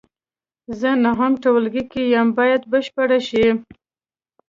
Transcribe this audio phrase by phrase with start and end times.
[0.79, 3.47] زه نهم ټولګي کې یم باید بشپړ شي.